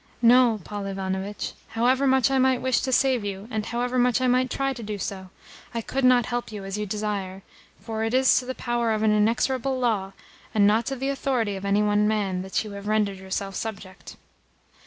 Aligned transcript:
"No, 0.23 0.59
Paul 0.63 0.87
Ivanovitch; 0.87 1.53
however 1.67 2.07
much 2.07 2.31
I 2.31 2.39
might 2.39 2.59
wish 2.59 2.79
to 2.81 2.91
save 2.91 3.23
you, 3.23 3.47
and 3.51 3.67
however 3.67 3.99
much 3.99 4.19
I 4.19 4.25
might 4.25 4.49
try 4.49 4.73
to 4.73 4.81
do 4.81 4.97
so, 4.97 5.29
I 5.75 5.81
could 5.81 6.03
not 6.03 6.25
help 6.25 6.51
you 6.51 6.65
as 6.65 6.75
you 6.75 6.87
desire; 6.87 7.43
for 7.79 8.03
it 8.03 8.15
is 8.15 8.39
to 8.39 8.45
the 8.47 8.55
power 8.55 8.93
of 8.93 9.03
an 9.03 9.11
inexorable 9.13 9.77
law, 9.77 10.13
and 10.55 10.65
not 10.65 10.87
to 10.87 10.95
the 10.95 11.09
authority 11.09 11.55
of 11.55 11.65
any 11.65 11.83
one 11.83 12.07
man, 12.07 12.41
that 12.41 12.63
you 12.63 12.71
have 12.71 12.87
rendered 12.87 13.19
yourself 13.19 13.53
subject." 13.53 14.15